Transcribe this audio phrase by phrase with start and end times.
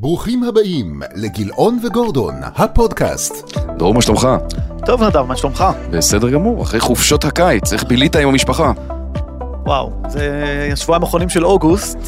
[0.00, 3.58] ברוכים הבאים לגילאון וגורדון, הפודקאסט.
[3.78, 4.28] דרור, מה שלומך?
[4.86, 5.64] טוב נדב, מה שלומך?
[5.90, 8.72] בסדר גמור, אחרי חופשות הקיץ, איך בילית עם המשפחה?
[9.64, 11.98] וואו, זה השבועיים האחרונים של אוגוסט,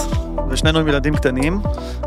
[0.50, 1.60] ושנינו עם ילדים קטנים.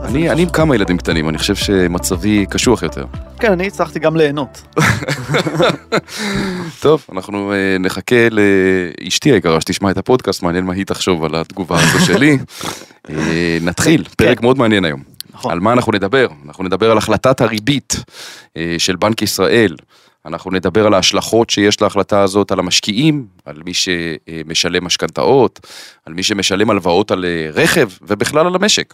[0.04, 3.06] אני אני עם כמה ילדים קטנים, אני חושב שמצבי קשוח יותר.
[3.40, 4.62] כן, אני הצלחתי גם ליהנות.
[6.84, 11.78] טוב, אנחנו אה, נחכה לאשתי היקרה שתשמע את הפודקאסט, מעניין מה היא תחשוב על התגובה
[11.80, 12.38] הזו שלי.
[13.10, 15.15] אה, נתחיל, פרק מאוד מעניין היום.
[15.46, 15.52] נכון.
[15.52, 16.28] על מה אנחנו נדבר?
[16.46, 17.96] אנחנו נדבר על החלטת הריבית
[18.58, 19.76] אה, של בנק ישראל.
[20.26, 25.60] אנחנו נדבר על ההשלכות שיש להחלטה הזאת על המשקיעים, על מי שמשלם משכנתאות,
[26.06, 28.94] על מי שמשלם הלוואות על אה, רכב ובכלל על המשק.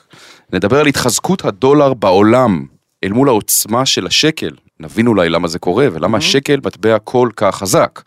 [0.53, 2.65] נדבר על התחזקות הדולר בעולם
[3.03, 4.51] אל מול העוצמה של השקל.
[4.81, 8.01] נבין אולי למה זה קורה ולמה השקל מטבע כל כך חזק.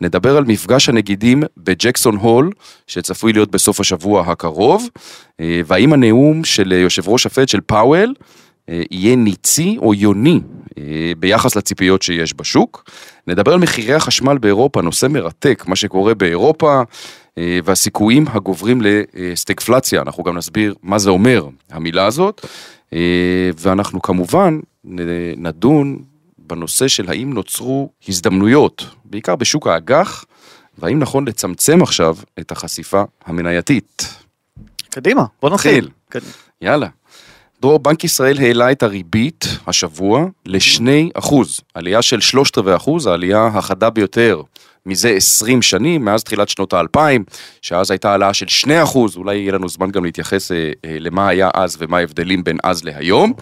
[0.00, 2.50] נדבר על מפגש הנגידים בג'קסון הול,
[2.86, 4.88] שצפוי להיות בסוף השבוע הקרוב,
[5.40, 8.14] אה, והאם הנאום של אה, יושב ראש הפד של פאוול
[8.68, 10.40] אה, יהיה ניצי או יוני
[11.18, 12.90] ביחס לציפיות שיש בשוק.
[13.26, 16.82] נדבר על מחירי החשמל באירופה, נושא מרתק, מה שקורה באירופה
[17.64, 22.46] והסיכויים הגוברים לסטגפלציה, אנחנו גם נסביר מה זה אומר, המילה הזאת,
[23.58, 24.58] ואנחנו כמובן
[25.36, 25.98] נדון
[26.38, 30.24] בנושא של האם נוצרו הזדמנויות, בעיקר בשוק האג"ח,
[30.78, 34.14] והאם נכון לצמצם עכשיו את החשיפה המנייתית.
[34.90, 35.88] קדימה, בוא נתחיל.
[36.08, 36.32] קדימה.
[36.62, 36.88] יאללה.
[37.60, 43.46] דרור, בנק ישראל העלה את הריבית השבוע לשני אחוז, עלייה של שלושת רבעי אחוז, העלייה
[43.46, 44.42] החדה ביותר
[44.86, 47.24] מזה 20 שנים, מאז תחילת שנות האלפיים,
[47.62, 51.28] שאז הייתה העלאה של שני אחוז, אולי יהיה לנו זמן גם להתייחס אה, אה, למה
[51.28, 53.32] היה אז ומה ההבדלים בין אז להיום,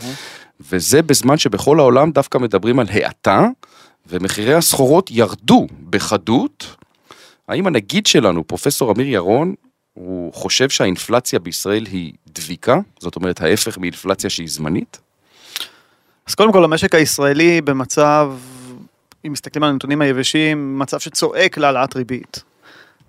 [0.70, 3.46] וזה בזמן שבכל העולם דווקא מדברים על האטה,
[4.06, 6.76] ומחירי הסחורות ירדו בחדות.
[7.48, 9.54] האם הנגיד שלנו, פרופסור אמיר ירון,
[9.94, 12.78] הוא חושב שהאינפלציה בישראל היא דביקה?
[12.98, 15.00] זאת אומרת, ההפך מאינפלציה שהיא זמנית?
[16.28, 18.32] אז קודם כל, המשק הישראלי במצב,
[19.26, 22.42] אם מסתכלים על הנתונים היבשים, מצב שצועק להעלאת ריבית.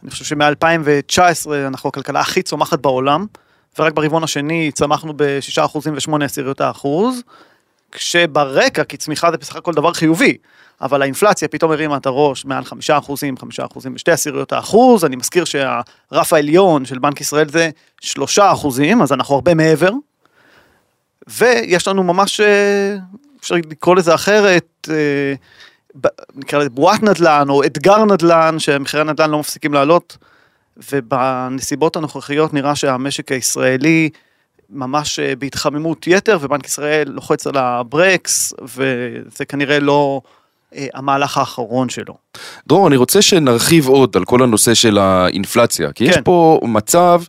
[0.04, 3.26] אני חושב שמ-2019 אנחנו הכלכלה הכי צומחת בעולם,
[3.80, 7.24] ורק ברבעון השני צמחנו ב-6% ו-8 עשיריות האחוז,
[7.92, 10.38] כשברקע, כי צמיחה זה בסך הכל דבר חיובי,
[10.82, 12.66] אבל האינפלציה פתאום הרימה את הראש מעל 5%,
[13.76, 17.70] 5% ושתי עשיריות האחוז, אני מזכיר שהרף העליון של בנק ישראל זה
[18.06, 18.08] 3%,
[19.04, 19.92] אז אנחנו הרבה מעבר,
[21.28, 22.96] ויש לנו ממש, אה,
[23.40, 25.34] אפשר לקרוא לזה אחרת, אה,
[26.36, 30.18] נקרא לזה בועת נדל"ן או אתגר נדל"ן, שמחירי הנדל"ן לא מפסיקים לעלות,
[30.92, 34.10] ובנסיבות הנוכחיות נראה שהמשק הישראלי
[34.70, 40.22] ממש אה, בהתחממות יתר, ובנק ישראל לוחץ על הברקס, וזה כנראה לא
[40.76, 42.14] אה, המהלך האחרון שלו.
[42.68, 46.22] דרור, אני רוצה שנרחיב עוד על כל הנושא של האינפלציה, כי יש כן.
[46.24, 47.22] פה מצב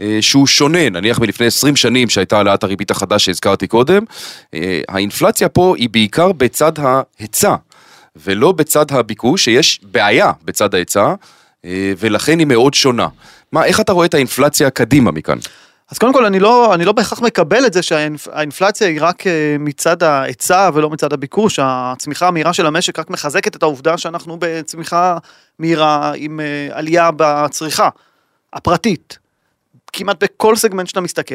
[0.00, 4.02] אה, שהוא שונה, נניח מלפני 20 שנים שהייתה העלאת הריבית החדש שהזכרתי קודם,
[4.88, 7.54] האינפלציה פה היא בעיקר בצד ההיצע,
[8.16, 11.14] ולא בצד הביקוש, שיש בעיה בצד ההיצע,
[11.98, 13.08] ולכן היא מאוד שונה.
[13.52, 15.38] מה, איך אתה רואה את האינפלציה קדימה מכאן?
[15.92, 19.56] אז קודם כל, אני לא, אני לא בהכרח מקבל את זה שהאינפלציה היא רק אה,
[19.58, 21.58] מצד ההיצע ולא מצד הביקוש.
[21.62, 25.18] הצמיחה המהירה של המשק רק מחזקת את העובדה שאנחנו בצמיחה
[25.58, 27.88] מהירה עם אה, עלייה בצריכה
[28.52, 29.18] הפרטית.
[29.92, 31.34] כמעט בכל סגמנט שאתה מסתכל,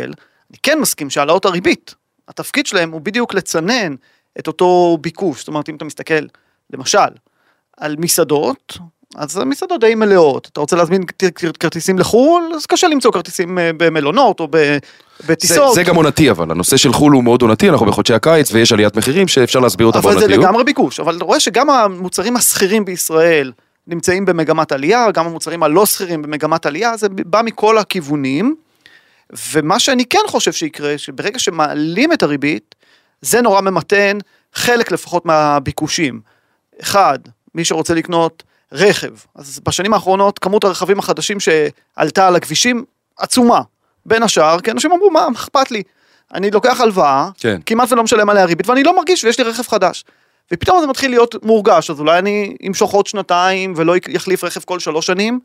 [0.50, 1.96] אני כן מסכים שהעלאות הריבית,
[2.28, 3.96] התפקיד שלהם הוא בדיוק לצנן
[4.40, 5.40] את אותו ביקוש.
[5.40, 6.26] זאת אומרת, אם אתה מסתכל,
[6.74, 7.00] למשל,
[7.78, 8.78] על מסעדות,
[9.16, 10.50] אז המסעדות די מלאות.
[10.54, 11.04] אתה רוצה להזמין
[11.60, 14.78] כרטיסים לחו"ל, אז קשה למצוא כרטיסים אה, במלונות או ב- זה,
[15.28, 15.76] בטיסות.
[15.76, 18.96] זה גם עונתי אבל, הנושא של חו"ל הוא מאוד עונתי, אנחנו בחודשי הקיץ ויש עליית
[18.96, 20.44] מחירים שאפשר להסביר אותה אבל זה בעונתיות.
[20.44, 23.52] לגמרי ביקוש, אבל אתה רואה שגם המוצרים השכירים בישראל
[23.88, 28.56] נמצאים במגמת עלייה, גם המוצרים הלא שכירים במגמת עלייה, זה בא מכל הכיוונים.
[29.52, 32.76] ומה שאני כן חושב שיקרה, שברגע שמעלים את הריבית,
[33.22, 34.18] זה נורא ממתן
[34.54, 36.20] חלק לפחות מהביקושים.
[36.82, 37.20] אחד,
[37.56, 42.84] מי שרוצה לקנות רכב, אז בשנים האחרונות כמות הרכבים החדשים שעלתה על הכבישים
[43.18, 43.62] עצומה.
[44.06, 45.84] בין השאר, כי אנשים אמרו, מה, מה אכפת לי?
[46.34, 47.60] אני לוקח הלוואה, כן.
[47.66, 50.06] כמעט ולא משלם עליה ריבית, ואני לא מרגיש ויש לי רכב חדש.
[50.54, 54.80] ופתאום זה מתחיל להיות מורגש, אז אולי אני אמשוך עוד שנתיים ולא יחליף רכב כל
[54.80, 55.40] שלוש שנים,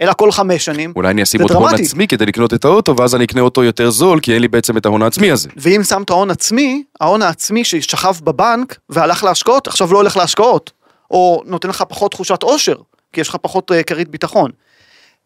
[0.00, 0.92] אלא כל חמש שנים.
[0.96, 1.74] אולי אני אשים עוד הון.
[1.74, 4.76] עצמי כדי לקנות את האוטו, ואז אני אקנה אותו יותר זול, כי אין לי בעצם
[4.76, 5.48] את ההון העצמי הזה.
[5.56, 10.72] ואם שמת הון עצמי, ההון העצמי ששכב בבנק והלך להשקעות, עכשיו לא הולך להשקעות.
[11.10, 12.76] או נותן לך פחות תחושת עושר,
[13.12, 14.50] כי יש לך פחות אה, כרית ביטחון.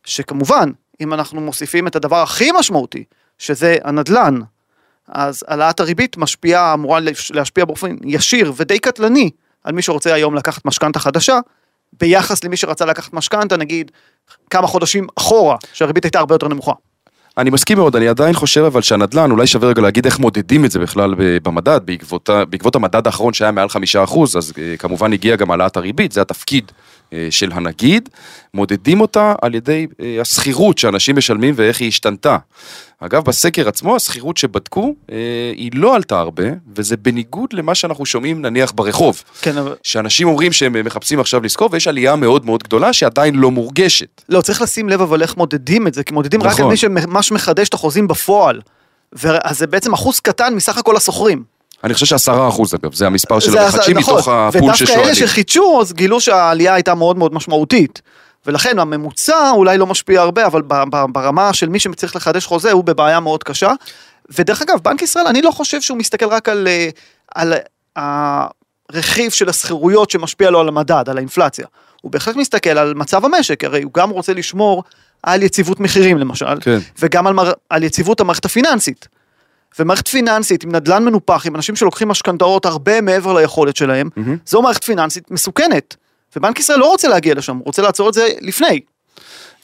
[0.05, 0.71] שכמובן,
[1.01, 3.05] אם אנחנו מוסיפים את הדבר הכי משמעותי,
[3.39, 4.41] שזה הנדלן,
[5.09, 9.31] אז העלאת הריבית משפיעה, אמורה להש- להשפיע באופן ישיר ודי קטלני
[9.65, 11.39] על מי שרוצה היום לקחת משכנתה חדשה,
[12.01, 13.91] ביחס למי שרצה לקחת משכנתה, נגיד,
[14.51, 16.73] כמה חודשים אחורה, שהריבית הייתה הרבה יותר נמוכה.
[17.39, 20.71] אני מסכים מאוד, אני עדיין חושב אבל שהנדל"ן, אולי שווה רגע להגיד איך מודדים את
[20.71, 25.37] זה בכלל במדד, בעקבות, בעקבות המדד האחרון שהיה מעל חמישה אחוז, אז אה, כמובן הגיע
[25.37, 26.73] גם העלאת הריבית, זה התפקיד
[27.31, 28.09] של הנגיד,
[28.55, 32.37] מודדים אותה על ידי אה, השכירות שאנשים משלמים ואיך היא השתנתה.
[33.01, 35.17] אגב, בסקר עצמו, השכירות שבדקו, אה,
[35.57, 36.45] היא לא עלתה הרבה,
[36.77, 39.23] וזה בניגוד למה שאנחנו שומעים נניח ברחוב.
[39.43, 39.75] כן, אבל...
[39.83, 44.23] שאנשים אומרים שהם מחפשים עכשיו לשכור, ויש עלייה מאוד מאוד גדולה שעדיין לא מורגשת.
[44.29, 46.65] לא, צריך לשים לב אבל איך מודדים את זה, כי מודדים רק נכון.
[46.65, 48.61] את מי שממש מחדש את החוזים בפועל.
[49.23, 51.58] אז זה בעצם אחוז קטן מסך הכל השוכרים.
[51.85, 55.05] אני חושב שעשרה אחוז אגב, זה המספר של המחדשים נכון, מתוך הפול ודווקא ששואלים.
[55.05, 58.03] אלה שחידשו, אז גילו שהעלייה הייתה מאוד מאוד משמעותית.
[58.47, 60.63] ולכן הממוצע אולי לא משפיע הרבה, אבל
[61.13, 63.73] ברמה של מי שצריך לחדש חוזה, הוא בבעיה מאוד קשה.
[64.39, 66.89] ודרך אגב, בנק ישראל, אני לא חושב שהוא מסתכל רק על, אה,
[67.35, 67.55] על
[67.97, 71.67] הרכיב של השכירויות שמשפיע לו על המדד, על האינפלציה.
[72.03, 74.85] הוא בהחלט מסתכל על מצב המשק, הרי הוא גם רוצה לשמור
[75.23, 76.79] על יציבות מחירים למשל, כן.
[76.99, 79.09] וגם על, מר, על יציבות המערכת הפיננסית.
[79.79, 84.37] ומערכת פיננסית עם נדל"ן מנופח, עם אנשים שלוקחים משכנתאות הרבה מעבר ליכולת שלהם, מהמם.
[84.47, 85.97] זו מערכת פיננסית מסוכנת.
[86.37, 88.81] ובנק ישראל לא רוצה להגיע לשם, הוא רוצה לעצור את זה לפני.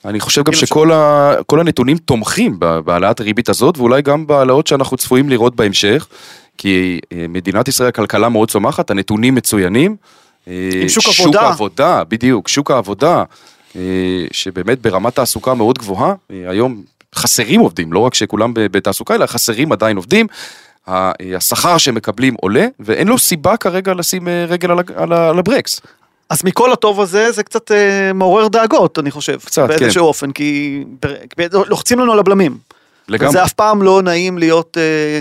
[0.05, 1.35] אני חושב גם שכל ה...
[1.47, 6.07] כל הנתונים תומכים בהעלאת הריבית הזאת, ואולי גם בהעלאות שאנחנו צפויים לראות בהמשך,
[6.59, 9.97] כי אה, מדינת ישראל כלכלה מאוד צומחת, הנתונים מצוינים.
[10.49, 11.23] אה, עם שוק עבודה.
[11.23, 13.25] שוק העבודה, בדיוק, שוק העבודה,
[13.77, 13.81] אה,
[14.33, 16.83] שבאמת ברמת תעסוקה מאוד גבוהה, היום
[17.14, 20.26] חסרים עובדים, לא רק שכולם בתעסוקה, אלא חסרים עדיין עובדים.
[21.37, 25.81] השכר שהם מקבלים עולה, ואין לו סיבה כרגע לשים אה, רגל על הברקס.
[26.31, 29.38] אז מכל הטוב הזה, זה קצת אה, מעורר דאגות, אני חושב.
[29.44, 30.08] קצת, באיזשהו כן.
[30.08, 30.84] אופן, כי
[31.52, 32.58] לוחצים לנו על הבלמים.
[33.08, 33.28] לגמרי.
[33.28, 35.20] וזה אף פעם לא נעים להיות, אה,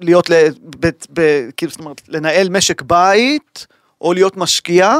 [0.00, 0.34] להיות, ל,
[0.80, 3.66] ב, ב, כאילו, זאת אומרת, לנהל משק בית,
[4.00, 4.96] או להיות משקיע,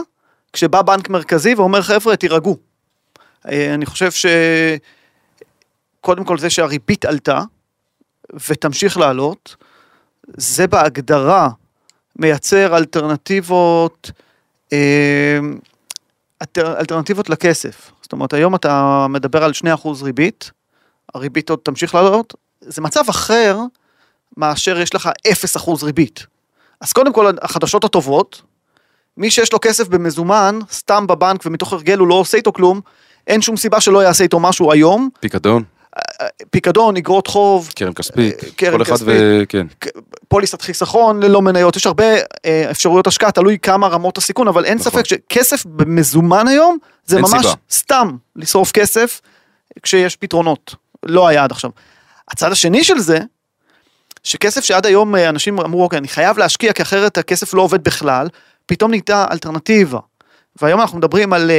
[0.52, 2.56] כשבא בנק מרכזי ואומר, חבר'ה, תירגעו.
[3.48, 4.26] אה, אני חושב ש...
[6.04, 7.40] קודם כל זה שהריבית עלתה,
[8.48, 9.56] ותמשיך לעלות,
[10.36, 11.48] זה בהגדרה
[12.18, 14.10] מייצר אלטרנטיבות,
[16.42, 17.90] אלטר- אלטרנטיבות לכסף.
[18.02, 20.50] זאת אומרת, היום אתה מדבר על 2% ריבית,
[21.14, 23.58] הריבית עוד תמשיך לעלות, זה מצב אחר
[24.36, 26.26] מאשר יש לך 0% ריבית.
[26.80, 28.42] אז קודם כל, החדשות הטובות,
[29.16, 32.80] מי שיש לו כסף במזומן, סתם בבנק ומתוך הרגל הוא לא עושה איתו כלום,
[33.26, 35.08] אין שום סיבה שלא יעשה איתו משהו היום.
[35.20, 35.64] פיקדון,
[36.50, 39.14] פיקדון, אגרות חוב, קרן כספית, אה, קרן כל אחד כספית.
[39.42, 39.66] וכן.
[40.28, 42.04] פוליסת חיסכון ללא מניות, יש הרבה
[42.44, 44.92] אה, אפשרויות השקעה, תלוי כמה רמות הסיכון, אבל אין נכון.
[44.92, 47.54] ספק שכסף במזומן היום, זה ממש סיבה.
[47.70, 49.20] סתם לשרוף כסף
[49.82, 50.74] כשיש פתרונות.
[51.02, 51.70] לא היה עד עכשיו.
[52.28, 53.18] הצד השני של זה,
[54.22, 57.84] שכסף שעד היום אה, אנשים אמרו, אוקיי, אני חייב להשקיע כי אחרת הכסף לא עובד
[57.84, 58.28] בכלל,
[58.66, 59.98] פתאום נהייתה אלטרנטיבה.
[60.62, 61.50] והיום אנחנו מדברים על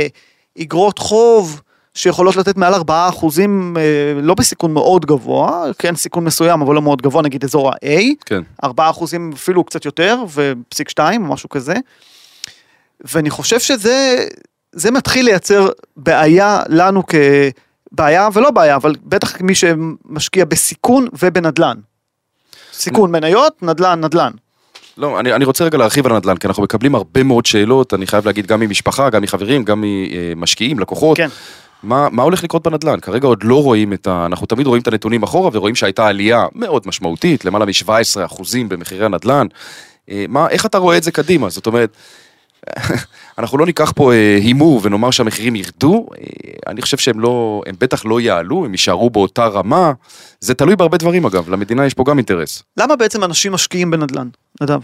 [0.62, 1.62] אגרות חוב
[1.96, 6.82] שיכולות לתת מעל 4 אחוזים, אה, לא בסיכון מאוד גבוה, כן סיכון מסוים אבל לא
[6.82, 8.42] מאוד גבוה, נגיד אזור ה-A, כן.
[8.64, 11.74] 4 אחוזים אפילו קצת יותר, ופסיק 2 או משהו כזה.
[13.14, 14.26] ואני חושב שזה
[14.72, 21.78] זה מתחיל לייצר בעיה לנו כבעיה ולא בעיה, אבל בטח מי שמשקיע בסיכון ובנדלן.
[22.74, 24.32] סיכון מניות, נדל"ן, נדל"ן.
[24.98, 28.08] לא, אני, אני רוצה רגע להרחיב על הנדל"ן, כי אנחנו מקבלים הרבה מאוד שאלות, אני
[28.08, 31.18] חייב להגיד, גם ממשפחה, גם מחברים, גם ממשקיעים, לקוחות.
[31.18, 31.30] כן.
[31.86, 33.00] מה, מה הולך לקרות בנדל"ן?
[33.00, 34.26] כרגע עוד לא רואים את ה...
[34.26, 39.06] אנחנו תמיד רואים את הנתונים אחורה ורואים שהייתה עלייה מאוד משמעותית, למעלה מ-17 אחוזים במחירי
[39.06, 39.48] הנדל"ן.
[40.10, 41.50] אה, מה, איך אתה רואה את זה קדימה?
[41.50, 41.98] זאת אומרת,
[43.40, 46.24] אנחנו לא ניקח פה אה, הימור ונאמר שהמחירים ירדו, אה,
[46.68, 49.92] אני חושב שהם לא, הם בטח לא יעלו, הם יישארו באותה רמה.
[50.40, 52.64] זה תלוי בהרבה דברים אגב, למדינה יש פה גם אינטרס.
[52.78, 54.28] למה בעצם אנשים משקיעים בנדל"ן,
[54.62, 54.80] נדב?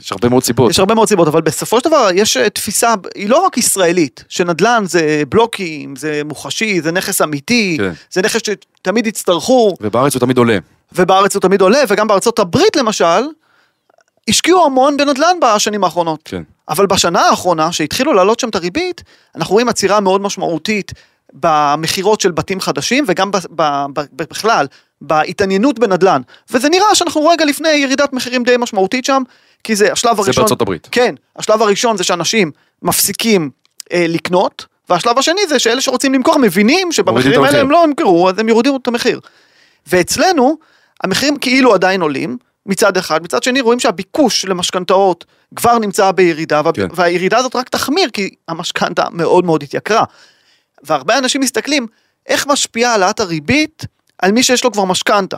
[0.00, 0.70] יש הרבה מאוד סיבות.
[0.70, 4.24] יש הרבה מאוד סיבות, אבל בסופו של דבר יש אה, תפיסה, היא לא רק ישראלית,
[4.28, 7.92] שנדל"ן זה בלוקים, זה מוחשי, זה נכס אמיתי, כן.
[8.10, 10.58] זה נכס שתמיד יצטרכו, ובארץ הוא תמיד עולה.
[10.92, 13.22] ובארץ הוא תמיד עולה, וגם בארצות הברית למשל,
[14.28, 16.20] השקיעו המון בנדל"ן בשנים האחרונות.
[16.24, 16.42] כן.
[16.68, 19.02] אבל בשנה האחרונה, שהתחילו להעלות שם את הריבית,
[19.36, 20.92] אנחנו רואים עצירה מאוד משמעותית
[21.32, 24.66] במכירות של בתים חדשים, וגם ב- ב- ב- בכלל,
[25.00, 26.22] בהתעניינות בנדל"ן.
[26.50, 29.22] וזה נראה שאנחנו רגע לפני ירידת מחירים די משמעותית שם,
[29.64, 30.42] כי זה השלב זה הראשון...
[30.42, 30.88] בארצות הברית.
[30.90, 32.50] כן, השלב הראשון זה שאנשים
[32.82, 33.50] מפסיקים
[33.92, 37.60] אה, לקנות, והשלב השני זה שאלה שרוצים למכור מבינים שבמחירים האלה.
[37.60, 39.20] הם לא ימכרו, אז הם יורידו את המחיר.
[39.86, 40.56] ואצלנו,
[41.04, 45.24] המחירים כאילו עדיין עולים, מצד אחד, מצד שני רואים שהביקוש למשכנתאות
[45.56, 46.62] כבר נמצא בירידה.
[46.74, 46.86] כן.
[46.94, 50.04] והירידה הזאת רק תחמיר, כי המשכנתה מאוד מאוד התייקרה.
[50.82, 51.86] והרבה אנשים מסתכלים,
[52.26, 53.84] איך משפיעה העלאת הריבית
[54.18, 55.36] על מי שיש לו כבר משכנתה.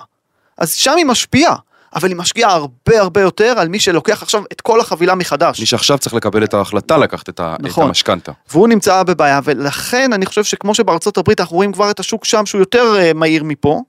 [0.58, 1.56] אז שם היא משפיעה,
[1.94, 5.60] אבל היא משקיעה הרבה הרבה יותר על מי שלוקח עכשיו את כל החבילה מחדש.
[5.60, 7.86] מי שעכשיו צריך לקבל את ההחלטה לקחת את ה- את נכון.
[7.86, 8.32] המשכנתה.
[8.50, 12.46] והוא נמצא בבעיה, ולכן אני חושב שכמו שבארצות הברית אנחנו רואים כבר את השוק שם
[12.46, 13.80] שהוא יותר אה, מהיר מפה,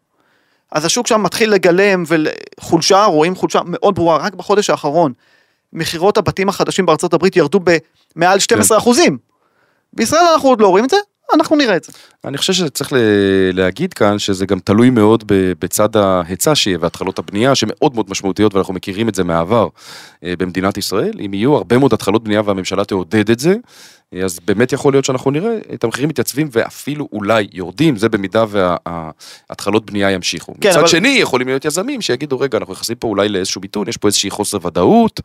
[0.72, 5.14] אז השוק שם מתחיל לגלם וחולשה, רואים חולשה מאוד ברורה, רק בחודש האחרון,
[5.74, 7.60] מכירות הבתים החדשים בארצות הברית ירדו
[8.16, 9.18] במעל 12 אחוזים.
[9.94, 10.98] בישראל אנחנו עוד לא רואים את זה,
[11.34, 11.92] אנחנו נראה את זה.
[12.26, 12.94] אני חושב שצריך
[13.54, 15.24] להגיד כאן שזה גם תלוי מאוד
[15.60, 19.68] בצד ההיצע שיהיה והתחלות הבנייה שמאוד מאוד משמעותיות ואנחנו מכירים את זה מהעבר
[20.24, 21.14] אה, במדינת ישראל.
[21.26, 23.56] אם יהיו הרבה מאוד התחלות בנייה והממשלה תעודד את זה,
[24.14, 28.46] אה, אז באמת יכול להיות שאנחנו נראה את המחירים מתייצבים ואפילו אולי יורדים, זה במידה
[28.50, 30.54] וההתחלות בנייה ימשיכו.
[30.62, 33.88] כן, מצד אבל- שני יכולים להיות יזמים שיגידו רגע אנחנו נכנסים פה אולי לאיזשהו ביטון,
[33.88, 35.20] יש פה איזושהי חוסר ודאות.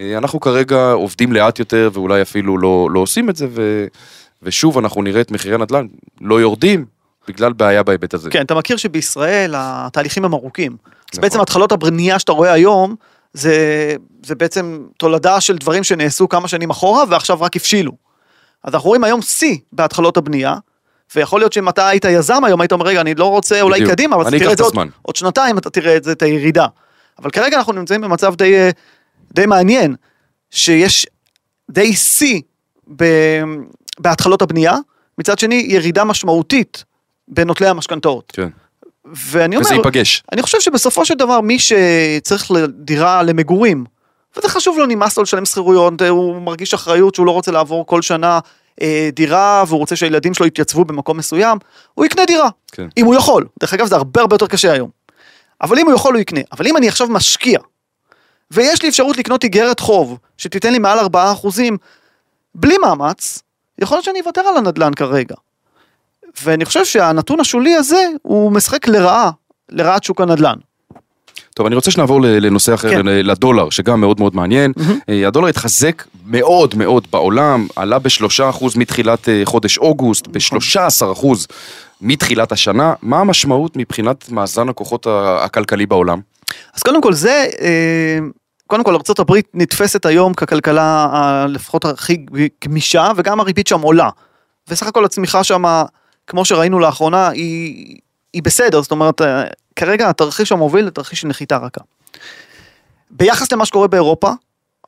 [0.00, 3.86] אה, אנחנו כרגע עובדים לאט יותר ואולי אפילו לא, לא עושים את זה ו,
[4.42, 5.86] ושוב אנחנו נראה את מחירי הנדל"ן
[6.20, 6.84] לא יורדים
[7.28, 8.30] בגלל בעיה בהיבט הזה.
[8.30, 10.72] כן, אתה מכיר שבישראל התהליכים הם ארוכים.
[10.72, 11.22] אז נכון.
[11.22, 12.94] בעצם התחלות הבנייה שאתה רואה היום,
[13.32, 13.94] זה,
[14.26, 17.92] זה בעצם תולדה של דברים שנעשו כמה שנים אחורה ועכשיו רק הבשילו.
[18.64, 20.54] אז אנחנו רואים היום שיא בהתחלות הבנייה,
[21.14, 23.92] ויכול להיות שאם אתה היית יזם היום, היית אומר, רגע, אני לא רוצה אולי בדיוק.
[23.92, 24.74] קדימה, אבל תראה את זה עוד.
[25.02, 26.66] עוד שנתיים, אתה תראה את זה, את הירידה.
[27.18, 28.70] אבל כרגע אנחנו נמצאים במצב די, אה,
[29.32, 29.94] די מעניין,
[30.50, 31.06] שיש
[31.70, 32.40] די שיא
[34.00, 34.76] בהתחלות הבנייה,
[35.18, 36.84] מצד שני ירידה משמעותית
[37.28, 38.32] בנוטלי המשכנתאות.
[38.36, 38.48] כן.
[39.14, 40.22] ואני אומר, וזה ייפגש.
[40.32, 43.84] אני חושב שבסופו של דבר מי שצריך דירה למגורים,
[44.36, 48.02] וזה חשוב לו, נמאס לו לשלם שכירויות, הוא מרגיש אחריות שהוא לא רוצה לעבור כל
[48.02, 48.38] שנה
[48.82, 51.58] אה, דירה, והוא רוצה שהילדים שלו יתייצבו במקום מסוים,
[51.94, 52.86] הוא יקנה דירה, כן.
[52.96, 53.46] אם הוא יכול.
[53.60, 54.90] דרך אגב זה הרבה הרבה יותר קשה היום.
[55.60, 56.40] אבל אם הוא יכול הוא יקנה.
[56.52, 57.58] אבל אם אני עכשיו משקיע,
[58.50, 61.08] ויש לי אפשרות לקנות איגרת חוב, שתיתן לי מעל 4%
[62.54, 63.42] בלי מאמץ,
[63.80, 65.34] יכול להיות שאני אוותר על הנדלן כרגע.
[66.42, 69.30] ואני חושב שהנתון השולי הזה, הוא משחק לרעה,
[69.68, 70.56] לרעת שוק הנדלן.
[71.54, 73.06] טוב, אני רוצה שנעבור לנושא אחר, כן.
[73.06, 74.72] לדולר, שגם מאוד מאוד מעניין.
[75.08, 80.34] אה, הדולר התחזק מאוד מאוד בעולם, עלה בשלושה אחוז מתחילת אה, חודש אוגוסט, נכון.
[80.34, 81.46] בשלושה עשר אחוז
[82.00, 82.94] מתחילת השנה.
[83.02, 85.06] מה המשמעות מבחינת מאזן הכוחות
[85.40, 86.20] הכלכלי בעולם?
[86.74, 88.18] אז קודם כל זה, אה,
[88.70, 92.26] קודם כל ארה"ב נתפסת היום ככלכלה ה- לפחות הכי
[92.64, 94.08] גמישה, וגם הריבית שם עולה.
[94.68, 95.64] וסך הכל הצמיחה שם,
[96.26, 97.96] כמו שראינו לאחרונה, היא,
[98.32, 99.44] היא בסדר, זאת אומרת, אה,
[99.76, 101.80] כרגע התרחיש המוביל זה תרחיש של נחיתה רכה.
[103.10, 104.30] ביחס למה שקורה באירופה,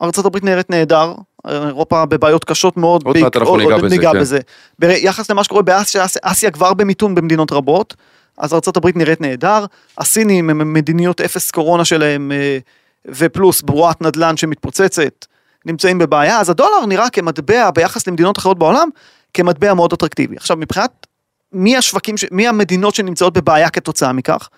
[0.01, 1.13] ארה"ב נראית נהדר,
[1.47, 4.19] אירופה בבעיות קשות מאוד, עוד מעט אנחנו ניגע בזה, כן.
[4.19, 4.39] בזה.
[4.79, 7.95] ביחס למה שקורה באסיה, אסיה- אסיה כבר במיתון במדינות רבות,
[8.37, 9.65] אז ארה"ב נראית נהדר,
[9.97, 12.57] הסינים הם מדיניות אפס קורונה שלהם, אה,
[13.07, 15.25] ופלוס בועת נדל"ן שמתפוצצת,
[15.65, 18.89] נמצאים בבעיה, אז הדולר נראה כמטבע ביחס למדינות אחרות בעולם,
[19.33, 20.35] כמטבע מאוד אטרקטיבי.
[20.35, 21.07] עכשיו מבחינת
[21.51, 24.49] מי השווקים, ש- מי המדינות שנמצאות בבעיה כתוצאה מכך?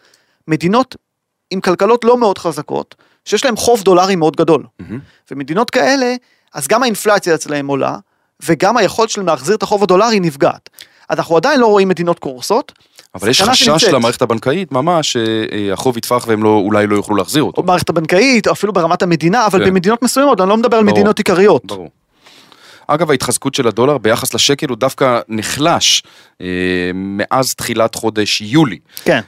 [0.47, 0.95] מדינות
[1.51, 4.63] עם כלכלות לא מאוד חזקות, שיש להם חוב דולרי מאוד גדול.
[4.79, 4.99] מהמם.
[5.31, 6.15] ומדינות כאלה,
[6.53, 7.97] אז גם האינפלציה אצלהם עולה,
[8.45, 10.69] וגם היכולת שלהם להחזיר את החוב הדולרי נפגעת.
[11.09, 12.71] אז אנחנו עדיין לא רואים מדינות קורסות.
[13.15, 13.93] אבל יש חשש שנמצאת.
[13.93, 17.61] למערכת הבנקאית ממש שהחוב יטפח והם לא, אולי לא יוכלו להחזיר אותו.
[17.61, 19.69] או במערכת הבנקאית, או אפילו ברמת המדינה, אבל כן.
[19.69, 20.95] במדינות מסוימות, אני לא מדבר על ברור.
[20.95, 21.65] מדינות עיקריות.
[21.65, 21.89] ברור.
[22.87, 26.03] אגב, ההתחזקות של הדולר ביחס לשקל הוא דווקא נחלש
[26.41, 26.47] אה,
[26.93, 28.79] מאז תחילת חודש יולי.
[29.03, 29.21] כן,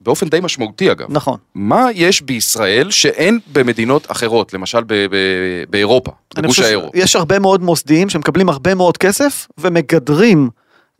[0.00, 1.06] באופן די משמעותי אגב.
[1.08, 1.38] נכון.
[1.54, 6.90] מה יש בישראל שאין במדינות אחרות, למשל ב- ב- באירופה, בגוש האירו?
[6.96, 10.50] שיש הרבה מאוד מוסדיים שמקבלים הרבה מאוד כסף, ומגדרים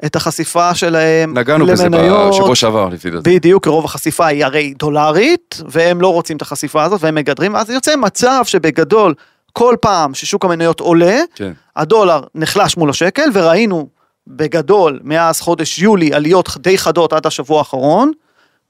[0.07, 2.35] את החשיפה שלהם נגענו בזה למניות.
[2.35, 3.35] בשבוע שעבר לפי דעתי.
[3.35, 7.71] בדיוק, רוב החשיפה היא הרי דולרית, והם לא רוצים את החשיפה הזאת, והם מגדרים, אז
[7.71, 9.15] יוצא מצב שבגדול,
[9.53, 11.53] כל פעם ששוק המניות עולה, כן.
[11.77, 13.89] הדולר נחלש מול השקל, וראינו
[14.27, 18.13] בגדול מאז חודש יולי עליות די חדות עד השבוע האחרון,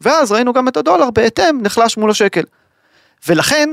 [0.01, 2.43] ואז ראינו גם את הדולר בהתאם נחלש מול השקל.
[3.29, 3.71] ולכן,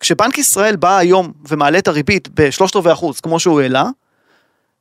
[0.00, 3.84] כשבנק ישראל בא היום ומעלה את הריבית בשלושת רבעי אחוז, כמו שהוא העלה,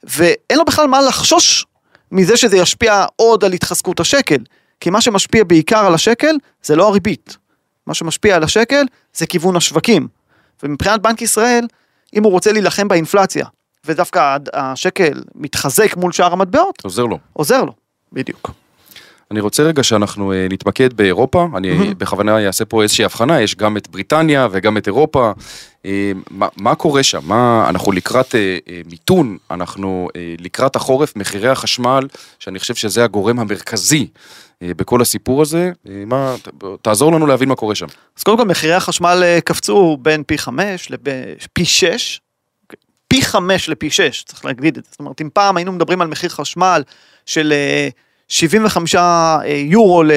[0.03, 1.65] ואין לו בכלל מה לחשוש
[2.11, 4.37] מזה שזה ישפיע עוד על התחזקות השקל,
[4.79, 7.37] כי מה שמשפיע בעיקר על השקל זה לא הריבית.
[7.87, 10.07] מה שמשפיע על השקל זה כיוון השווקים.
[10.63, 11.67] ומבחינת בנק ישראל,
[12.15, 13.45] אם הוא רוצה להילחם באינפלציה,
[13.85, 17.19] ודווקא השקל מתחזק מול שאר המטבעות, עוזר לו.
[17.33, 17.73] עוזר לו.
[18.13, 18.51] בדיוק.
[19.31, 21.93] אני רוצה רגע שאנחנו אה, נתמקד באירופה, אני מהמם.
[21.97, 25.31] בכוונה אעשה פה איזושהי הבחנה, יש גם את בריטניה וגם את אירופה.
[25.85, 27.19] אה, מה, מה קורה שם?
[27.23, 30.09] מה, אנחנו לקראת אה, מיתון, אנחנו
[30.39, 32.07] לקראת החורף, מחירי החשמל,
[32.39, 34.07] שאני חושב שזה הגורם המרכזי
[34.63, 35.71] בכל הסיפור הזה.
[36.05, 36.35] מה,
[36.81, 37.85] תעזור לנו להבין מה קורה שם.
[38.17, 42.21] אז קודם כל מחירי החשמל קפצו בין פי 5 לפי 6,
[43.07, 44.89] פי 5 לפי 6, צריך להגיד את זה.
[44.91, 46.83] זאת אומרת, אם פעם היינו מדברים על מחיר חשמל
[47.25, 47.53] של
[48.29, 50.11] 75 אה, יורו, ל-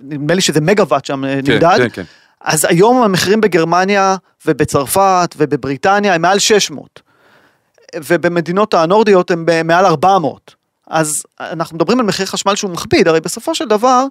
[0.00, 2.02] נדמה לי שזה מגוואט שם אה, כן, נמדד, כן, כן.
[2.40, 7.00] אז היום המחירים בגרמניה ובצרפת ובבריטניה הם מעל 600,
[7.96, 10.54] ובמדינות הנורדיות הם מעל 400.
[10.86, 14.04] אז אנחנו מדברים על מחיר חשמל שהוא מכביד, הרי בסופו של דבר,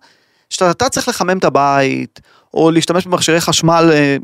[0.50, 2.20] כשאתה צריך לחמם את הבית,
[2.54, 4.18] או להשתמש במכשירי חשמל אה,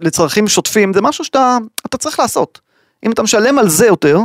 [0.00, 2.60] לצרכים שוטפים, זה משהו שאתה אתה צריך לעשות.
[3.04, 4.18] אם אתה משלם על זה יותר,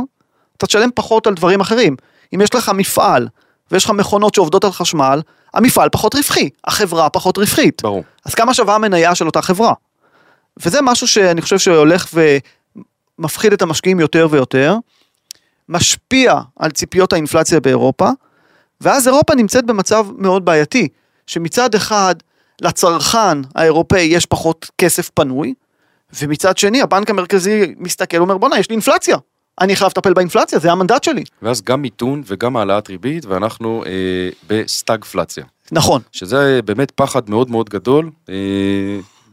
[0.56, 1.96] אתה תשלם פחות על דברים אחרים.
[2.34, 3.28] אם יש לך מפעל,
[3.70, 5.22] ויש לך מכונות שעובדות על חשמל,
[5.54, 7.82] המפעל פחות רווחי, החברה פחות רווחית.
[7.82, 8.04] ברור.
[8.24, 9.72] אז כמה שווה המניה של אותה חברה?
[10.64, 12.06] וזה משהו שאני חושב שהולך
[13.18, 14.76] ומפחיד את המשקיעים יותר ויותר,
[15.68, 18.10] משפיע על ציפיות האינפלציה באירופה,
[18.80, 20.88] ואז אירופה נמצאת במצב מאוד בעייתי,
[21.26, 22.14] שמצד אחד
[22.60, 25.54] לצרכן האירופאי יש פחות כסף פנוי,
[26.20, 29.16] ומצד שני הבנק המרכזי מסתכל ואומר בואנה יש לי אינפלציה,
[29.60, 31.24] אני חייב לטפל באינפלציה, זה המנדט שלי.
[31.42, 33.90] ואז גם מיתון וגם העלאת ריבית, ואנחנו אה,
[34.48, 35.44] בסטגפלציה.
[35.72, 36.00] נכון.
[36.12, 38.10] שזה באמת פחד מאוד מאוד גדול.
[38.28, 38.34] אה,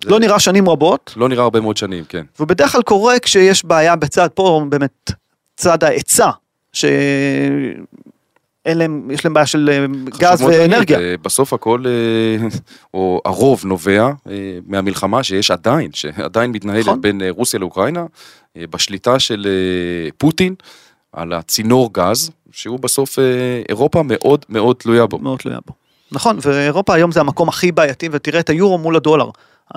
[0.04, 2.24] זה לא נראה שנים רבות, לא נראה הרבה מאוד שנים, כן.
[2.40, 5.12] ובדרך כלל קורה כשיש בעיה בצד, פה באמת
[5.56, 6.30] צד ההיצע,
[6.74, 7.78] שאין
[8.66, 9.86] להם, יש להם בעיה של אה,
[10.20, 11.00] גז מאוד להגיד, ואנרגיה.
[11.00, 12.48] אה, בסוף הכל, אה,
[12.94, 14.10] או הרוב נובע
[14.68, 17.02] מהמלחמה שיש עדיין, שעדיין מתנהלת נכון.
[17.02, 18.06] בין רוסיה לאוקראינה,
[18.70, 20.56] בשליטה של אה, פוטין
[21.14, 23.24] על הצינור גז, שהוא בסוף אה,
[23.70, 25.20] אירופה מאוד מאוד תלויה בו.
[25.20, 25.74] מאוד תלויה בו.
[26.12, 29.30] נכון, ואירופה היום זה המקום הכי בעייתי, ותראה את היורו מול הדולר.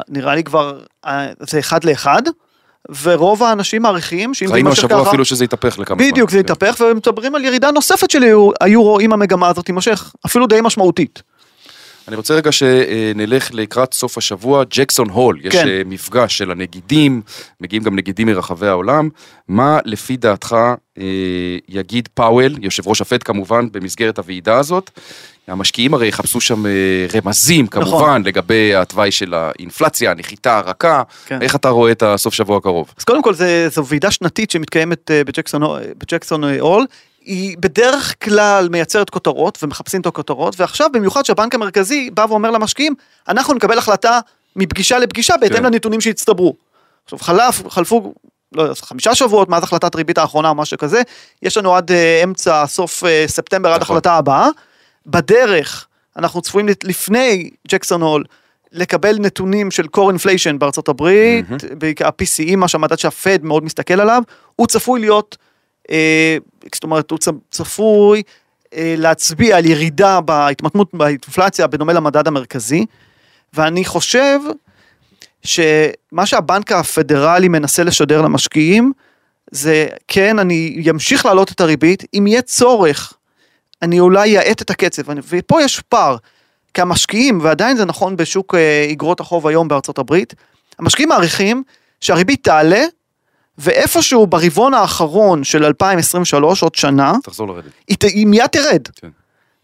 [0.09, 2.23] נראה לי כבר, אה, זה אחד לאחד,
[3.03, 6.11] ורוב האנשים מעריכים שאם זה ראינו יימשך השבוע ככה, אפילו שזה התהפך לכמה זמן.
[6.11, 6.41] בדיוק, זה כן.
[6.41, 8.23] יתהפך, ומדברים על ירידה נוספת של
[8.61, 11.23] היורו אם המגמה הזאת תימשך, אפילו די משמעותית.
[12.11, 15.69] אני רוצה רגע שנלך לקראת סוף השבוע, ג'קסון הול, יש כן.
[15.69, 17.23] אה, מפגש של הנגידים,
[17.61, 19.09] מגיעים גם נגידים מרחבי העולם.
[19.49, 20.57] מה לפי דעתך
[20.99, 21.05] אה,
[21.69, 24.91] יגיד פאוול, יושב ראש הפד כמובן, במסגרת הוועידה הזאת?
[25.47, 26.71] המשקיעים הרי יחפשו שם אה,
[27.15, 28.23] רמזים כמובן, נכון.
[28.25, 31.03] לגבי התוואי של האינפלציה, הנחיתה הרכה.
[31.27, 31.43] כן.
[31.43, 32.95] איך אתה רואה את הסוף שבוע הקרוב?
[32.99, 35.63] אז קודם כל זה, זו ועידה שנתית שמתקיימת בג'קסון,
[35.99, 36.87] בג'קסון הול,
[37.31, 42.95] היא בדרך כלל מייצרת כותרות ומחפשים את הכותרות, ועכשיו במיוחד שהבנק המרכזי בא ואומר למשקיעים,
[43.29, 44.21] אנחנו נקבל החלטה
[44.57, 45.65] מפגישה לפגישה בהתאם כן.
[45.65, 46.55] לנתונים שהצטברו.
[47.05, 48.15] עכשיו חלף, חלפו,
[48.53, 51.03] לא יודע, חמישה שבועות מאז החלטת ריבית האחרונה או משהו כזה,
[51.43, 53.97] יש לנו עד אה, אמצע, סוף אה, ספטמבר, עד נכון.
[53.97, 54.49] החלטה הבאה.
[55.07, 58.25] בדרך, אנחנו צפויים לפני ג'קסון הול,
[58.73, 61.47] לקבל נתונים של core inflation בארצות הברית,
[61.79, 64.23] בעיקר ה-PCE, מה שהמדד שהפד מאוד מסתכל עליו,
[64.57, 65.37] הוא צפוי להיות,
[66.75, 67.19] זאת אומרת, הוא
[67.51, 68.23] צפוי
[68.75, 72.87] אה, להצביע על ירידה בהתמתנות באינפלציה בדומה למדד המרכזי,
[73.53, 74.41] ואני חושב
[75.43, 78.93] שמה שהבנק הפדרלי מנסה לשדר למשקיעים,
[79.51, 83.13] זה כן, אני אמשיך להעלות את הריבית, אם יהיה צורך,
[83.83, 86.17] אני אולי אאט את הקצב, ופה יש פער,
[86.75, 90.35] כי המשקיעים, ועדיין זה נכון בשוק אה, איגרות החוב היום בארצות הברית,
[90.79, 91.63] המשקיעים מעריכים
[92.01, 92.85] שהריבית תעלה,
[93.61, 97.71] ואיפשהו ברבעון האחרון של 2023, עוד שנה, תחזור לרדת.
[97.89, 98.83] היא, ת- היא מיד תרד.
[98.97, 99.09] כן.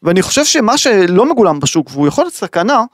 [0.02, 2.84] ואני חושב שמה שלא מגולם בשוק, והוא יכול להיות סכנה,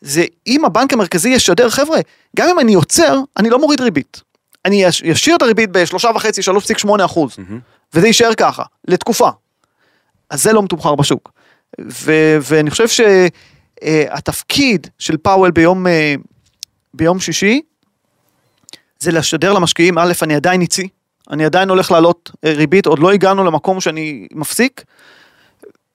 [0.00, 1.98] זה אם הבנק המרכזי ישדר, חבר'ה,
[2.36, 4.22] גם אם אני עוצר, אני לא מוריד ריבית.
[4.64, 7.60] אני ישאיר את הריבית בשלושה וחצי, 3.8 אחוז, מהמם.
[7.94, 9.28] וזה יישאר ככה, לתקופה.
[10.30, 11.30] אז זה לא מתומחר בשוק.
[11.90, 12.88] ו- ואני חושב
[13.82, 16.14] שהתפקיד של פאוול ביום, אה,
[16.94, 17.60] ביום שישי,
[19.06, 20.88] זה לשדר למשקיעים, א', אני עדיין ניצי,
[21.30, 24.84] אני עדיין הולך לעלות אה, ריבית, עוד לא הגענו למקום שאני מפסיק,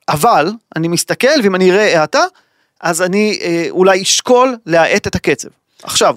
[0.10, 2.24] אבל אני מסתכל, ואם אני אראה האטה,
[2.82, 5.50] אז אני אה, אולי אשקול להאט את הקצב.
[5.84, 6.16] עכשיו,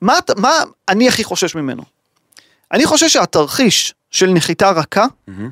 [0.00, 0.52] מה, מה
[0.88, 1.82] אני הכי חושש ממנו?
[2.72, 5.50] אני חושש שהתרחיש של נחיתה רכה, מהמם.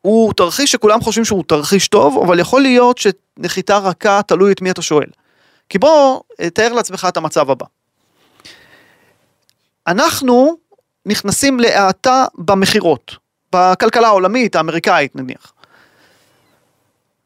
[0.00, 4.70] הוא תרחיש שכולם חושבים שהוא תרחיש טוב, אבל יכול להיות שנחיתה רכה תלוי את מי
[4.70, 5.08] אתה שואל.
[5.68, 7.66] כי בוא, אה, תאר לעצמך את המצב הבא.
[9.86, 10.56] אנחנו
[11.06, 13.16] נכנסים להאטה במכירות,
[13.54, 15.52] בכלכלה העולמית, האמריקאית נניח.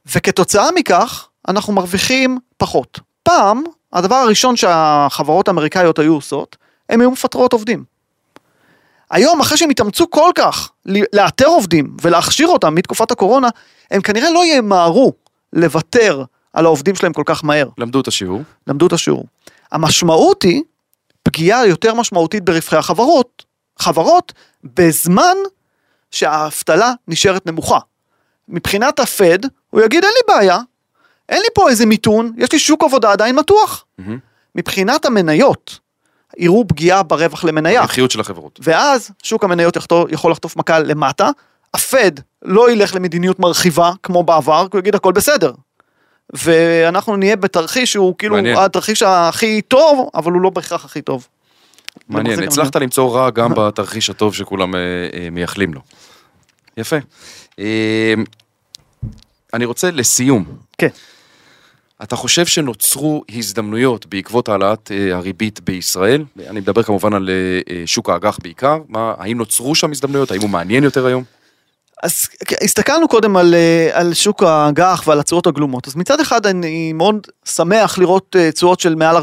[0.06, 3.00] וכתוצאה מכך, אנחנו מרוויחים פחות.
[3.22, 6.56] פעם, הדבר הראשון שהחברות האמריקאיות היו עושות,
[6.88, 7.84] הן היו מפטרות עובדים.
[9.10, 10.70] היום, אחרי שהם התאמצו כל כך
[11.12, 13.48] לאתר עובדים ולהכשיר אותם מתקופת הקורונה,
[13.90, 15.12] הם כנראה לא ימהרו
[15.52, 17.68] לוותר על העובדים שלהם כל כך מהר.
[17.78, 18.42] למדו את השיעור.
[18.66, 19.24] למדו את השיעור.
[19.72, 20.62] המשמעות היא
[21.30, 23.44] פגיעה יותר משמעותית ברווחי החברות,
[23.78, 24.32] חברות,
[24.64, 25.36] בזמן
[26.10, 27.78] שהאבטלה נשארת נמוכה.
[28.48, 29.38] מבחינת הפד,
[29.70, 30.58] הוא יגיד אין לי בעיה,
[31.28, 33.84] אין לי פה איזה מיתון, יש לי שוק עבודה עדיין מתוח.
[33.98, 34.18] מהמם.
[34.54, 35.78] מבחינת המניות,
[36.38, 37.80] יראו פגיעה ברווח למניה.
[37.80, 38.60] הרווחיות של החברות.
[38.62, 41.30] ואז שוק המניות יחטוף, יכול לחטוף מכה למטה,
[41.74, 42.12] הפד
[42.42, 45.52] לא ילך למדיניות מרחיבה כמו בעבר, כי הוא יגיד הכל בסדר.
[46.34, 48.56] ואנחנו נהיה בתרחיש שהוא כאילו מעניין.
[48.56, 51.26] התרחיש הכי טוב, אבל הוא לא בהכרח הכי טוב.
[52.08, 54.80] מעניין, הצלחת למצוא רע גם בתרחיש הטוב שכולם אה,
[55.12, 55.80] אה, מייחלים לו.
[56.76, 56.96] יפה.
[57.58, 58.14] אה,
[59.54, 60.44] אני רוצה לסיום,
[60.78, 60.88] כן.
[62.02, 66.24] אתה חושב שנוצרו הזדמנויות בעקבות העלאת אה, הריבית בישראל?
[66.48, 67.30] אני מדבר כמובן על
[67.86, 68.78] שוק האג"ח בעיקר.
[68.88, 70.30] מה, האם נוצרו שם הזדמנויות?
[70.30, 71.24] האם הוא מעניין יותר היום?
[72.02, 72.28] אז
[72.64, 75.86] הסתכלנו קודם על, אה, על שוק האג"ח ועל התשואות הגלומות.
[75.88, 79.20] אז מצד אחד אני מאוד שמח לראות אה, תשואות של מעל 4%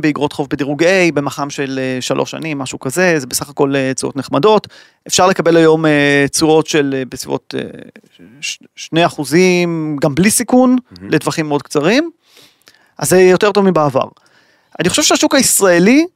[0.00, 4.16] באגרות חוב בדירוג A, במח"מ של 3 שנים, משהו כזה, זה בסך הכל אה, תשואות
[4.16, 4.66] נחמדות.
[5.08, 7.60] אפשר לקבל היום אה, תשואות של אה, בסביבות אה,
[8.40, 9.22] ש- 2%,
[10.00, 12.10] גם בלי סיכון, לטווחים מאוד קצרים.
[12.98, 14.04] אז זה יותר טוב מבעבר.
[14.80, 16.06] אני חושב שהשוק הישראלי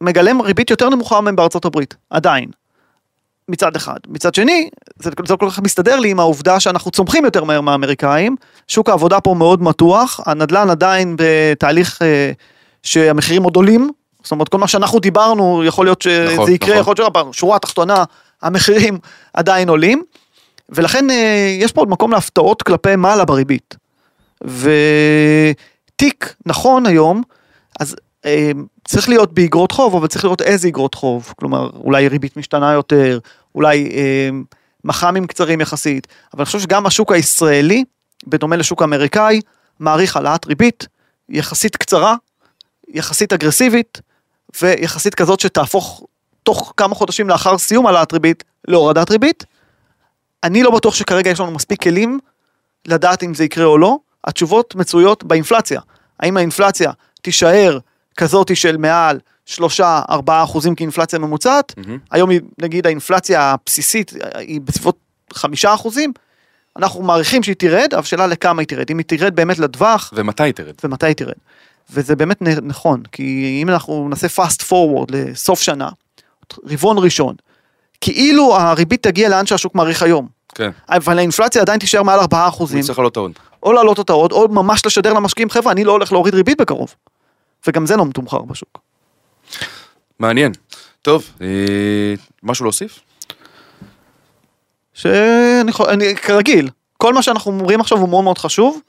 [0.00, 2.50] מגלם ריבית יותר נמוכה מבארצות הברית, עדיין.
[3.48, 3.96] מצד אחד.
[4.08, 7.60] מצד שני, זה, זה לא כל כך מסתדר לי עם העובדה שאנחנו צומחים יותר מהר
[7.60, 8.36] מהאמריקאים,
[8.68, 12.32] שוק העבודה פה מאוד מתוח, הנדל"ן עדיין בתהליך אה,
[12.82, 13.90] שהמחירים עוד עולים,
[14.22, 16.80] זאת אומרת כל מה שאנחנו דיברנו, יכול להיות שזה נכון, יקרה, נכון.
[16.80, 18.04] יכול להיות שבשורה התחתונה
[18.42, 18.98] המחירים
[19.34, 20.02] עדיין עולים,
[20.68, 23.76] ולכן אה, יש פה עוד מקום להפתעות כלפי מעלה בריבית.
[24.44, 27.22] ותיק נכון היום,
[28.84, 33.18] צריך להיות באגרות חוב, אבל צריך לראות איזה אגרות חוב, כלומר אולי ריבית משתנה יותר,
[33.54, 34.28] אולי אה,
[34.84, 37.84] מח"מים קצרים יחסית, אבל אני חושב שגם השוק הישראלי,
[38.26, 39.40] בדומה לשוק האמריקאי,
[39.80, 40.86] מעריך העלאת ריבית
[41.28, 42.16] יחסית קצרה,
[42.88, 44.00] יחסית אגרסיבית,
[44.62, 46.06] ויחסית כזאת שתהפוך
[46.42, 49.44] תוך כמה חודשים לאחר סיום העלאת ריבית להורדת ריבית.
[50.44, 52.18] אני לא בטוח שכרגע יש לנו מספיק כלים
[52.86, 53.98] לדעת אם זה יקרה או לא.
[54.24, 55.80] התשובות מצויות באינפלציה.
[56.20, 57.78] האם האינפלציה תישאר
[58.16, 59.58] כזאת של מעל 3-4
[60.28, 61.74] אחוזים כאינפלציה ממוצעת?
[61.76, 61.98] מהמם.
[62.10, 64.96] היום היא- נגיד האינפלציה הבסיסית היא בסביבות
[65.32, 66.12] 5 אחוזים.
[66.76, 68.90] אנחנו מעריכים שהיא תרד, אבל השאלה לכמה היא תרד.
[68.90, 70.74] אם היא תרד באמת לטווח, ומתי היא תרד?
[70.84, 71.32] ומתי היא תרד.
[71.90, 75.88] וזה באמת נכון, כי אם אנחנו נעשה fast forward לסוף שנה,
[76.64, 77.34] רבעון ראשון,
[78.00, 82.48] כאילו הריבית תגיע לאן שהשוק מעריך היום, כן, אבל האינפלציה עדיין תישאר מעל 4 הוא
[82.48, 83.32] אחוזים, יצטרך לעלות עוד.
[83.62, 86.94] או להעלות אותה עוד, או ממש לשדר למשקיעים, חבר'ה, אני לא הולך להוריד ריבית בקרוב.
[87.66, 88.78] וגם זה לא מתומחר בשוק.
[90.18, 90.52] מעניין.
[91.02, 91.46] טוב, אה,
[92.42, 93.00] משהו להוסיף?
[94.94, 98.80] שאני יכול, אני, כרגיל, כל מה שאנחנו אומרים עכשיו הוא מאוד מאוד חשוב.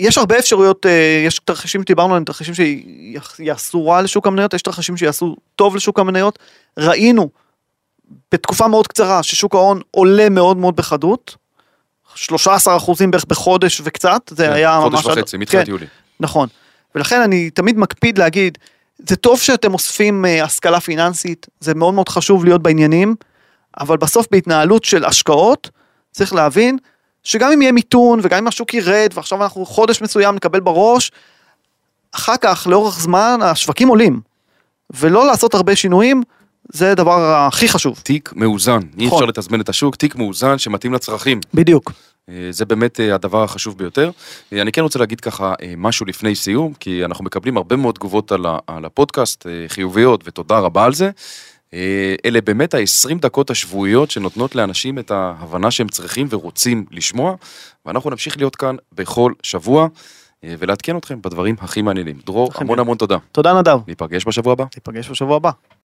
[0.00, 4.96] יש הרבה אפשרויות, אה, יש תרחישים שדיברנו עליהם, תרחישים שיעשו רע לשוק המניות, יש תרחישים
[4.96, 6.38] שיעשו טוב לשוק המניות.
[6.78, 7.28] ראינו
[8.32, 11.36] בתקופה מאוד קצרה ששוק ההון עולה מאוד מאוד בחדות.
[12.14, 15.00] 13 אחוזים בערך בחודש וקצת, זה כן, היה ממש...
[15.00, 15.86] חודש עד- וחצי, מתחילת כן, יולי.
[16.20, 16.48] נכון.
[16.96, 18.58] ולכן אני תמיד מקפיד להגיד,
[19.08, 23.14] זה טוב שאתם אוספים אה, השכלה פיננסית, זה מאוד מאוד חשוב להיות בעניינים,
[23.80, 25.70] אבל בסוף בהתנהלות של השקעות,
[26.12, 26.78] צריך להבין
[27.24, 31.12] שגם אם יהיה מיתון וגם אם השוק ירד ועכשיו אנחנו חודש מסוים נקבל בראש,
[32.12, 34.20] אחר כך לאורך זמן השווקים עולים.
[34.90, 36.22] ולא לעשות הרבה שינויים,
[36.72, 38.00] זה הדבר הכי חשוב.
[38.02, 39.18] תיק מאוזן, אי נכון.
[39.18, 41.40] אפשר לתזמן את השוק, תיק מאוזן שמתאים לצרכים.
[41.54, 41.92] בדיוק.
[42.30, 44.10] אה, זה באמת אה, הדבר החשוב ביותר.
[44.52, 48.32] אה, אני כן רוצה להגיד ככה משהו לפני סיום, כי אנחנו מקבלים הרבה מאוד תגובות
[48.32, 51.10] על, הפודקאסט, חיוביות, ותודה רבה על זה.
[52.24, 57.34] אלה באמת ה-20 דקות השבועיות שנותנות לאנשים את ההבנה שהם צריכים ורוצים לשמוע,
[57.86, 59.88] ואנחנו נמשיך להיות כאן בכל שבוע,
[60.42, 62.16] ולעדכן אתכם בדברים הכי מעניינים.
[62.26, 63.16] דרור, הכי המון המון תודה.
[63.32, 63.78] תודה נדב.
[63.88, 64.64] ניפגש בשבוע הבא.
[64.76, 65.50] ניפגש בשבוע הבא.